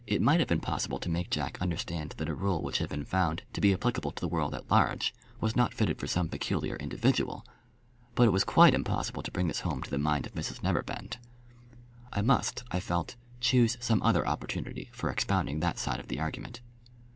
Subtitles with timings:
[0.07, 3.05] It might have been possible to make Jack understand that a rule which had been
[3.05, 6.75] found to be applicable to the world at large was not fitted for some peculiar
[6.77, 7.45] individual,
[8.15, 11.17] but it was quite impossible to bring this home to the mind of Mrs Neverbend.
[12.11, 16.61] I must, I felt, choose some other opportunity for expounding that side of the argument.